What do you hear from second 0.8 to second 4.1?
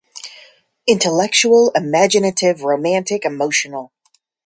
Intellectual, imaginative, romantic, emotional.